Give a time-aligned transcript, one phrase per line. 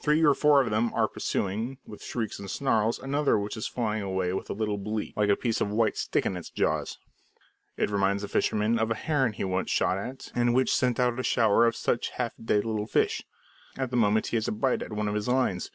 [0.00, 4.00] Three or four of them are pursuing, with shrieks and snarls, another which is flying
[4.00, 6.98] away with a little bleak, like a piece of white stick in its jaws.
[7.76, 11.18] It reminds the fisherman of a heron he once shot at, and which sent out
[11.18, 13.24] a shower of such half dead little fish.
[13.76, 15.72] At that moment he has a bite at one of his lines.